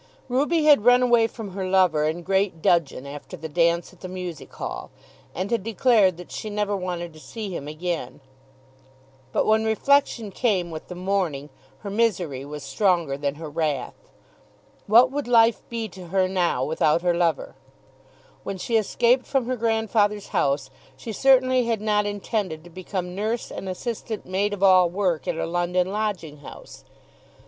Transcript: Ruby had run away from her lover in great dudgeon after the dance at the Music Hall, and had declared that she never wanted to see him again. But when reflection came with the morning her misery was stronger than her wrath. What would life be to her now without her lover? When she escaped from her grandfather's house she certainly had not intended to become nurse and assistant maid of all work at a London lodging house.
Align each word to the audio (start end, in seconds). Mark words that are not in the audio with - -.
Ruby 0.29 0.63
had 0.63 0.83
run 0.83 1.03
away 1.03 1.27
from 1.27 1.51
her 1.51 1.69
lover 1.69 2.05
in 2.05 2.23
great 2.23 2.59
dudgeon 2.59 3.05
after 3.05 3.37
the 3.37 3.47
dance 3.47 3.93
at 3.93 3.99
the 4.01 4.07
Music 4.07 4.51
Hall, 4.53 4.89
and 5.35 5.51
had 5.51 5.61
declared 5.61 6.17
that 6.17 6.31
she 6.31 6.49
never 6.49 6.75
wanted 6.75 7.13
to 7.13 7.19
see 7.19 7.55
him 7.55 7.67
again. 7.67 8.19
But 9.31 9.45
when 9.45 9.63
reflection 9.63 10.31
came 10.31 10.71
with 10.71 10.87
the 10.87 10.95
morning 10.95 11.51
her 11.81 11.91
misery 11.91 12.43
was 12.43 12.63
stronger 12.63 13.15
than 13.15 13.35
her 13.35 13.47
wrath. 13.47 13.93
What 14.87 15.11
would 15.11 15.27
life 15.27 15.61
be 15.69 15.87
to 15.89 16.07
her 16.07 16.27
now 16.27 16.65
without 16.65 17.03
her 17.03 17.13
lover? 17.13 17.53
When 18.41 18.57
she 18.57 18.77
escaped 18.77 19.27
from 19.27 19.45
her 19.45 19.55
grandfather's 19.55 20.29
house 20.29 20.71
she 20.97 21.11
certainly 21.11 21.65
had 21.65 21.79
not 21.79 22.07
intended 22.07 22.63
to 22.63 22.71
become 22.71 23.13
nurse 23.13 23.51
and 23.51 23.69
assistant 23.69 24.25
maid 24.25 24.51
of 24.51 24.63
all 24.63 24.89
work 24.89 25.27
at 25.27 25.35
a 25.37 25.45
London 25.45 25.91
lodging 25.91 26.37
house. 26.37 26.85